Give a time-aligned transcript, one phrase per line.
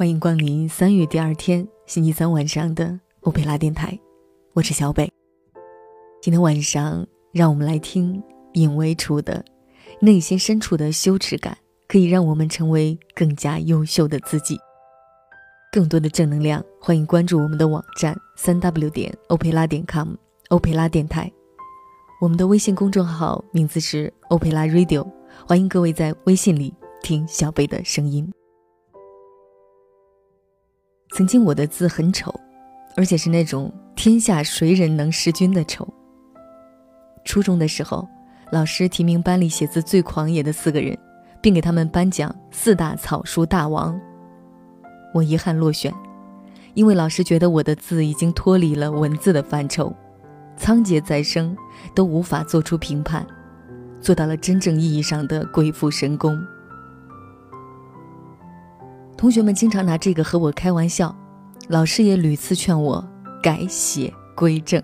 [0.00, 4.00] 欢迎光临三月第二天星期三晚上的欧佩拉电台，
[4.54, 5.12] 我是小北。
[6.22, 8.18] 今天晚上，让我们来听
[8.54, 9.44] 尹维楚的
[10.00, 11.54] 《内心深处的羞耻感
[11.86, 14.56] 可以让我们成为更加优秀的自己》。
[15.70, 20.14] 更多的正能量，欢迎关注我们的网站三 w 点欧佩拉点 com
[20.48, 21.30] 欧佩拉电台。
[22.22, 25.06] 我们的微信公众号名字是欧佩拉 Radio，
[25.46, 26.72] 欢迎各位在微信里
[27.02, 28.32] 听小北的声音。
[31.12, 32.32] 曾经我的字很丑，
[32.96, 35.86] 而且是那种天下谁人能识君的丑。
[37.24, 38.06] 初中的时候，
[38.52, 40.96] 老师提名班里写字最狂野的四个人，
[41.40, 44.00] 并给他们颁奖四大草书大王。
[45.12, 45.92] 我遗憾落选，
[46.74, 49.94] 因为老师觉得我的字已经脱离了文字的范畴，
[50.56, 51.56] 仓颉再生
[51.94, 53.26] 都无法做出评判，
[54.00, 56.40] 做到了真正意义上的鬼斧神工。
[59.20, 61.14] 同学们经常拿这个和我开玩笑，
[61.68, 63.06] 老师也屡次劝我
[63.42, 64.82] 改写归正。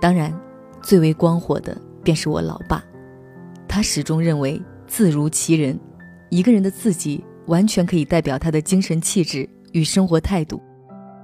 [0.00, 0.32] 当然，
[0.80, 2.82] 最为光火的便是我老爸，
[3.68, 5.78] 他始终认为字如其人，
[6.30, 10.58] 一个人的字迹完全可以代表他的精神气质与生活态度。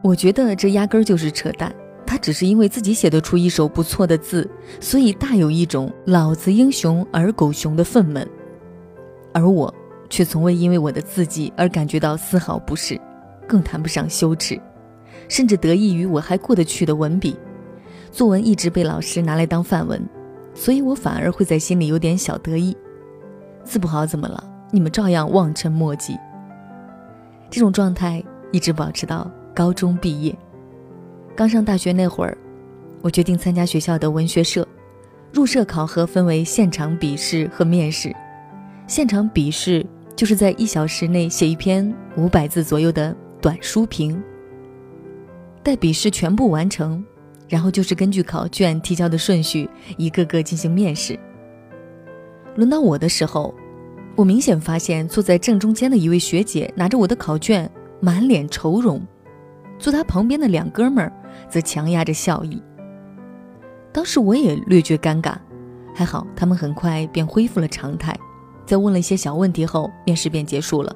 [0.03, 4.47] 我觉得这压根儿就是扯淡，他只是因为自己写得出一手不错的字，
[4.79, 8.29] 所以大有一种老子英雄而狗熊的愤懑，
[9.33, 9.75] 而我。
[10.09, 13.01] 却从未因为我的字迹而感觉到丝毫不适，
[13.47, 14.61] 更谈不上羞耻，
[15.29, 17.37] 甚至得益于我还过得去的文笔。
[18.11, 20.01] 作文一直被老师拿来当范文，
[20.55, 22.77] 所以我反而会在心里有点小得意。
[23.65, 24.43] 字不好怎么了？
[24.71, 26.17] 你们照样望尘莫及。
[27.51, 30.37] 这种状态一直保持到高中毕业。
[31.37, 32.37] 刚上大学那会儿，
[33.03, 34.67] 我决定参加学校的文学社。
[35.33, 38.15] 入社考核分为现场笔试和面试，
[38.87, 39.85] 现场笔试。
[40.17, 44.23] 就是在一小时内写一篇五百字左右的短书评。
[45.61, 47.05] 待笔试全部完成，
[47.48, 51.19] 然后就是根据考卷提交的顺序一个个进行面试。
[52.55, 53.53] 轮到我的时候，
[54.14, 59.01] 我明显发现坐在正中间的一位学姐拿着我的考卷，满脸愁容；
[59.81, 61.13] 坐她旁边的两哥们儿
[61.48, 62.63] 则强压着笑意。
[63.91, 65.35] 当时我也略觉尴尬，
[65.92, 68.17] 还好他们很快便恢复了常态。
[68.67, 70.95] 在问了一些小问题后，面试便结束了。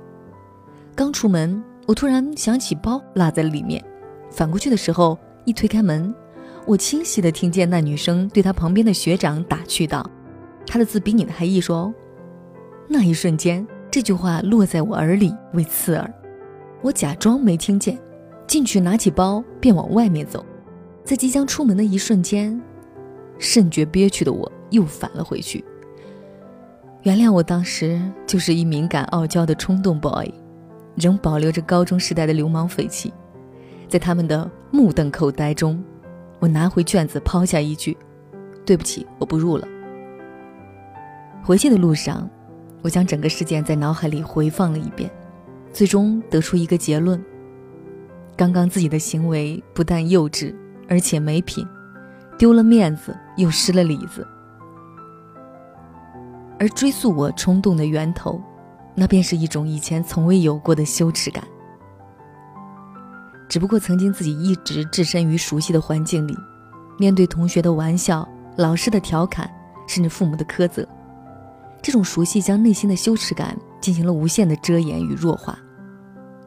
[0.94, 3.82] 刚出门，我突然想起包落在了里面。
[4.30, 6.14] 反过去的时候，一推开门，
[6.66, 10.08] 我清晰的听见那女生对她旁边的学长打趣道
[10.66, 11.94] ：“他的字比你的还艺术哦。”
[12.88, 16.12] 那一瞬间，这句话落在我耳里为刺耳。
[16.82, 17.98] 我假装没听见，
[18.46, 20.44] 进去拿起包便往外面走。
[21.04, 22.60] 在即将出门的一瞬间，
[23.38, 25.64] 甚觉憋屈的我又返了回去。
[27.02, 30.28] 原谅我当时就是一敏感傲娇的冲动 boy，
[30.96, 33.12] 仍保留着高中时代的流氓匪气。
[33.88, 35.82] 在他们的目瞪口呆中，
[36.40, 37.96] 我拿回卷子，抛下一句
[38.66, 39.66] ：“对不起，我不入了。”
[41.42, 42.28] 回去的路上，
[42.82, 45.08] 我将整个事件在脑海里回放了一遍，
[45.72, 47.24] 最终得出一个结论：
[48.36, 50.52] 刚刚自己的行为不但幼稚，
[50.88, 51.66] 而且没品，
[52.36, 54.26] 丢了面子又失了里子。
[56.58, 58.40] 而追溯我冲动的源头，
[58.94, 61.42] 那便是一种以前从未有过的羞耻感。
[63.48, 66.36] 只不过曾经自己一直置身于熟悉的环境里，
[66.98, 69.50] 面对同学的玩笑、老师的调侃，
[69.86, 70.86] 甚至父母的苛责，
[71.80, 75.58] 这种熟悉将内心的羞耻感进行了无限的遮掩与弱化，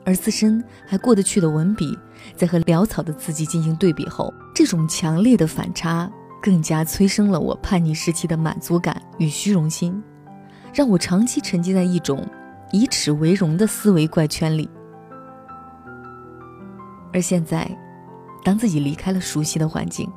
[0.06, 1.98] 而自身还过得去的文笔，
[2.36, 6.12] 在和潦草的字迹进行对比后，这种强烈的反差。
[6.42, 10.02] 更加催生了我叛逆时期的满足感与虚荣心，
[10.74, 12.28] 让我长期沉浸在一种
[12.72, 14.68] 以耻为荣的思维怪圈里。
[17.14, 17.70] 而现在，
[18.44, 20.12] 当自己离开了熟悉的环境，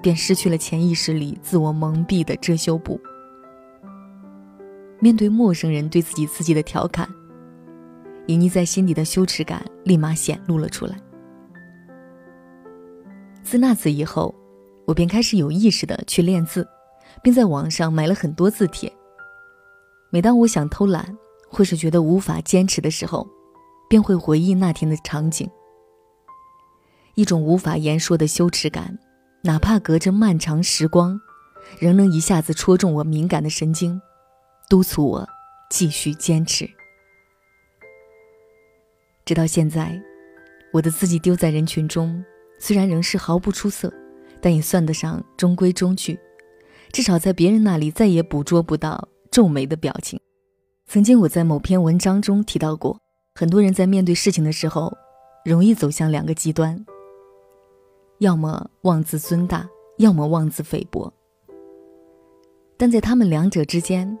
[0.00, 2.98] 便失去了潜意识里自我蒙蔽的遮羞布。
[5.00, 7.06] 面对陌生人对自己刺激的调侃，
[8.28, 10.96] 隐匿在心底的羞耻感立马显露了出来。
[13.42, 14.34] 自那次以后。
[14.88, 16.66] 我便开始有意识的去练字，
[17.22, 18.90] 并在网上买了很多字帖。
[20.08, 21.14] 每当我想偷懒，
[21.50, 23.28] 或是觉得无法坚持的时候，
[23.86, 25.46] 便会回忆那天的场景。
[27.16, 28.98] 一种无法言说的羞耻感，
[29.42, 31.20] 哪怕隔着漫长时光，
[31.78, 34.00] 仍能一下子戳中我敏感的神经，
[34.70, 35.28] 督促我
[35.68, 36.66] 继续坚持。
[39.26, 40.00] 直到现在，
[40.72, 42.24] 我的字迹丢在人群中，
[42.58, 43.92] 虽然仍是毫不出色。
[44.40, 46.18] 但也算得上中规中矩，
[46.92, 50.20] 至少在别人那里再也捕捉不到皱眉的表情。
[50.86, 52.98] 曾经我在某篇文章中提到过，
[53.34, 54.96] 很多人在面对事情的时候，
[55.44, 56.84] 容易走向两个极端：
[58.20, 59.68] 要么妄自尊大，
[59.98, 61.12] 要么妄自菲薄。
[62.76, 64.18] 但在他们两者之间，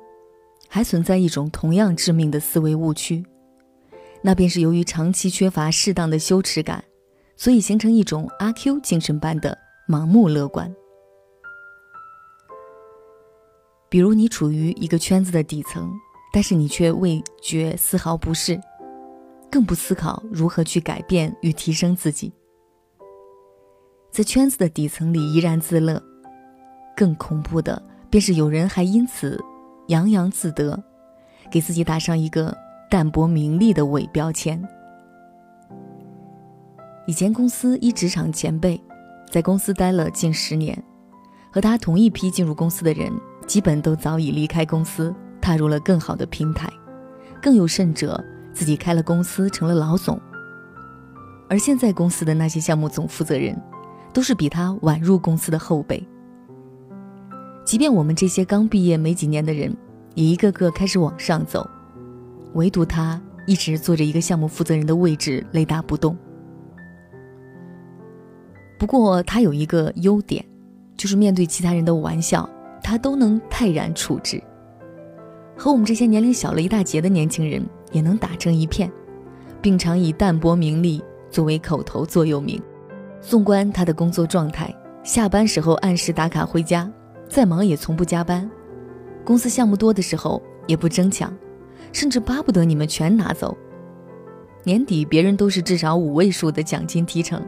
[0.68, 3.24] 还存在一种同样致命的思维误区，
[4.20, 6.84] 那便是由于长期缺乏适当的羞耻感，
[7.36, 9.56] 所以形成一种阿 Q 精神般的
[9.88, 10.72] 盲目乐观。
[13.88, 15.90] 比如，你处于一个圈子的底层，
[16.32, 18.60] 但是你却未觉丝毫不适，
[19.50, 22.32] 更不思考如何去改变与提升自己，
[24.10, 26.02] 在圈子的底层里怡然自乐。
[26.94, 29.42] 更恐怖的，便是有人还因此。
[29.86, 30.78] 洋洋自得，
[31.50, 32.54] 给自己打上一个
[32.90, 34.62] 淡泊名利的伪标签。
[37.06, 38.78] 以前公司一职场前辈，
[39.30, 40.82] 在公司待了近十年，
[41.52, 43.12] 和他同一批进入公司的人，
[43.46, 46.70] 基本都早已离开公司，踏入了更好的平台。
[47.42, 48.22] 更有甚者，
[48.52, 50.20] 自己开了公司，成了老总。
[51.48, 53.56] 而现在公司的那些项目总负责人，
[54.12, 56.06] 都是比他晚入公司的后辈。
[57.64, 59.76] 即便我们这些刚毕业没几年的人，
[60.14, 61.68] 也一个个开始往上走，
[62.54, 66.16] 唯独他一直坐着一个项目负责人的位置，雷打不动。
[68.78, 70.44] 不过他有一个优点，
[70.96, 72.48] 就是面对其他人的玩笑，
[72.82, 74.40] 他都能泰然处之，
[75.56, 78.90] 和我们这些年龄小了一大截的年轻人也能打成一片，
[79.60, 82.62] 并常以淡泊名利作为口头座右铭。
[83.20, 84.72] 纵观他的工作状态，
[85.02, 86.90] 下班时候按时打卡回家。
[87.28, 88.50] 再忙也从不加班，
[89.22, 91.30] 公司项目多的时候也不争抢，
[91.92, 93.54] 甚至巴不得你们全拿走。
[94.64, 97.42] 年底别人都是至少五位数的奖金提成，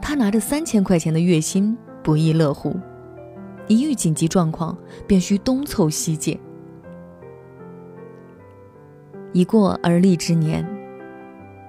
[0.00, 2.76] 他拿着三千块钱的月薪不亦乐乎。
[3.66, 6.38] 一遇紧急状况便需东凑西借。
[9.32, 10.66] 已过而立之年，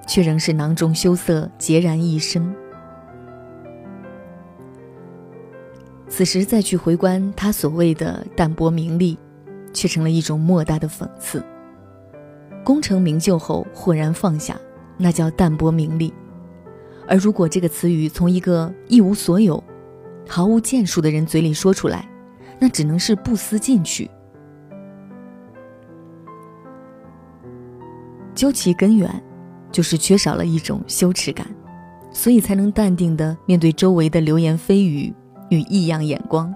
[0.08, 2.56] 却仍是囊中羞涩，孑然一身。
[6.08, 9.20] 此时再去回观他所谓的淡泊名利，
[9.74, 11.44] 却成了一种莫大的讽刺。
[12.64, 14.60] 功成名就后豁然放下，
[14.98, 16.14] 那叫淡泊名利；
[17.10, 19.62] 而如果这个词语从一个一无所有、
[20.28, 22.08] 毫无建树的人嘴里说出来，
[22.60, 24.10] 那只能是不思进取。
[28.36, 29.10] 究其根源，
[29.72, 31.48] 就是缺少了一种羞耻感，
[32.12, 35.14] 所以才能淡定的面对周围的流言蜚语。
[35.52, 36.54] 与异样眼光，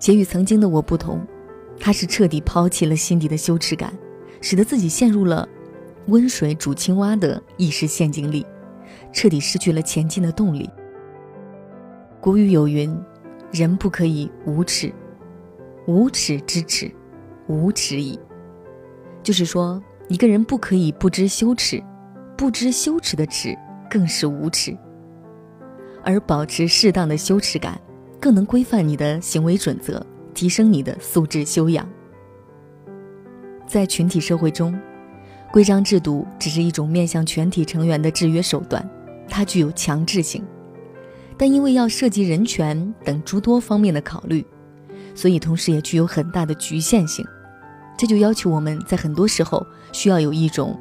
[0.00, 1.24] 且与曾经的我不同，
[1.78, 3.96] 他是彻底抛弃了心底的羞耻感，
[4.40, 5.48] 使得自己陷入了
[6.08, 8.44] 温水煮青蛙的意识陷阱里，
[9.14, 10.68] 彻底失去了前进的动力。
[12.20, 12.94] 古语有云
[13.52, 14.92] ：“人不可以无耻，
[15.86, 16.90] 无耻之耻，
[17.46, 18.18] 无耻矣。”
[19.22, 21.82] 就是说，一个人不可以不知羞耻，
[22.36, 23.56] 不知羞耻的耻，
[23.88, 24.76] 更是无耻。
[26.02, 27.80] 而保持适当的羞耻感，
[28.20, 31.88] 更能规范你的行为准则，提升你的素质修养。
[33.66, 34.78] 在群体社会中，
[35.50, 38.86] 规章制度只是一种面向全体成员的制约手段，
[39.28, 40.44] 它具有强制性，
[41.36, 44.46] 但因为要涉及人权等诸多方面的考虑，
[45.14, 47.26] 所以同时也具有很大的局限性。
[47.96, 50.78] 这就要求我们在很多时候需要有一种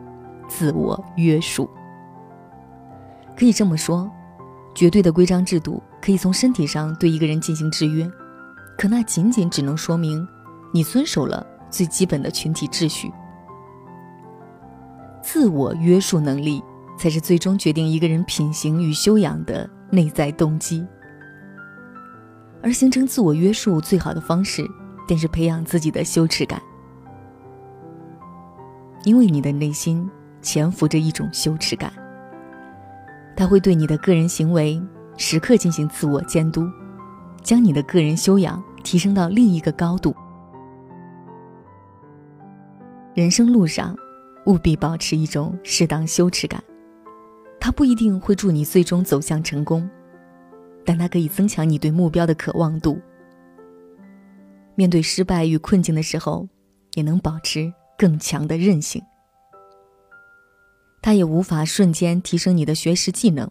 [0.47, 1.69] 自我约束。
[3.35, 4.09] 可以这么说。
[4.75, 8.09] 绝对的规章制度可以从身体上对一个人进行制约，
[8.75, 10.27] 可那仅仅只能说明
[10.71, 13.13] 你遵守了最基本的群体秩序。
[15.21, 16.59] 自我约束能力
[16.97, 20.85] 才是最终决定一个人品行与修养的内在动机。
[22.61, 24.65] 而形成自我约束最好的方式，
[25.07, 26.61] 便是培养自己的羞耻感，
[29.03, 30.09] 因为你的内心
[30.41, 31.91] 潜伏着一种羞耻感。
[33.35, 34.81] 他会对你的个人行为
[35.17, 36.65] 时刻进行自我监督，
[37.41, 40.15] 将你的个人修养提升到另一个高度。
[43.13, 43.95] 人生路上，
[44.45, 46.63] 务必保持一种适当羞耻感，
[47.65, 49.89] 它不一定会助你最终走向成功，
[50.83, 52.99] 但它可以增强你对目标的渴望度。
[54.75, 56.45] 面对失败与困境的时候，
[56.95, 59.01] 也能保持更强的韧性。
[61.01, 63.49] 它也无法瞬间提升你的学识技能，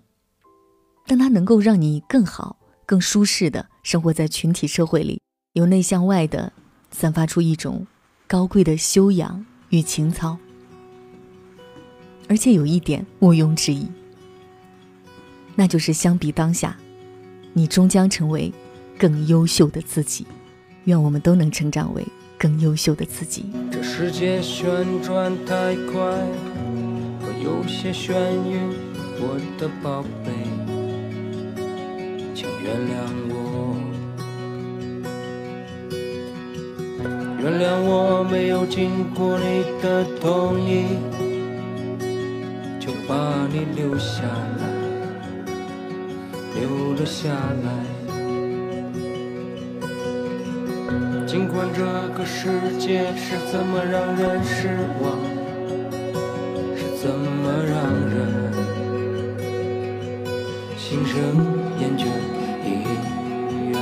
[1.07, 5.23] 但它能够让你更好、更舒适的生活在群体社会里，
[5.54, 6.52] 由内向外的
[6.90, 7.87] 散发出一种
[8.26, 10.37] 高贵的修养与情操。
[12.28, 13.90] 而且有一点毋庸置疑，
[15.54, 16.76] 那就是相比当下，
[17.52, 18.52] 你终将成为
[18.99, 20.26] 更优秀的自己。
[20.85, 22.04] 愿我们都能成长为
[22.37, 23.44] 更优秀的自己。
[23.71, 25.94] 这世界旋转太快，
[27.21, 28.12] 我有些眩
[28.50, 28.75] 晕，
[29.21, 30.32] 我的宝贝，
[32.35, 32.92] 请原谅
[33.30, 33.76] 我，
[37.40, 40.99] 原谅我没有经过你的同意
[42.80, 44.23] 就把你留下
[44.59, 44.81] 来，
[46.54, 47.66] 留了下来。
[51.26, 51.82] 尽管这
[52.16, 54.68] 个世界是怎么让人失
[55.00, 55.18] 望，
[56.76, 57.75] 是怎么让
[58.11, 58.12] 人
[60.76, 61.16] 心生
[61.80, 62.04] 厌倦
[62.66, 62.68] 一
[63.73, 63.80] 样，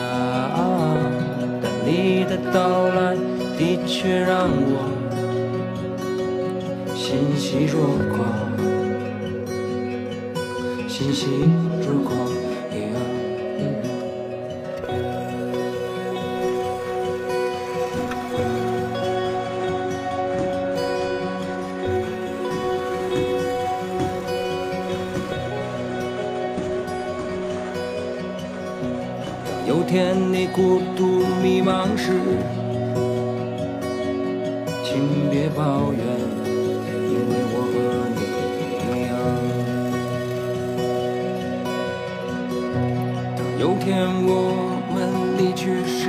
[1.61, 3.17] 但你的到来
[3.59, 4.73] 的确让我
[6.95, 8.19] 欣喜若狂，
[10.89, 11.27] 欣喜
[11.83, 12.40] 若狂。
[34.93, 34.99] 请
[35.31, 36.03] 别抱怨，
[37.07, 37.75] 因为我和
[38.17, 38.19] 你
[38.91, 39.11] 一样。
[43.37, 43.87] 当有天
[44.27, 44.29] 我
[44.93, 44.99] 们
[45.39, 46.03] 离去时，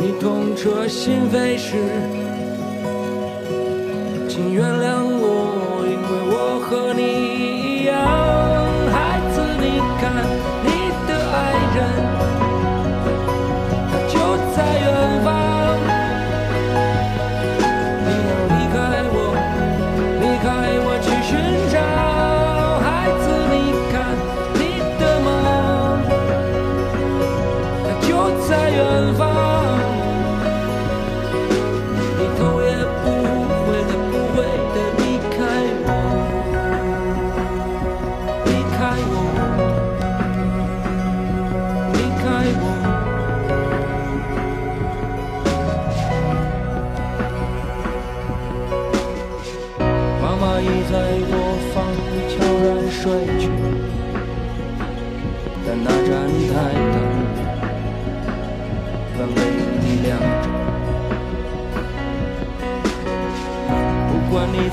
[0.00, 0.24] 你痛
[0.56, 1.76] 彻心扉时，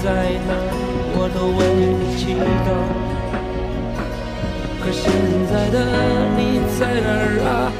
[0.03, 0.51] 在哪，
[1.15, 2.35] 我都为你祈
[2.67, 2.69] 祷。
[4.83, 5.07] 可现
[5.47, 5.75] 在的
[6.35, 7.71] 你在哪儿啊？